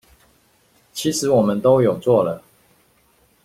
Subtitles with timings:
[0.93, 2.41] 其實我們都有做了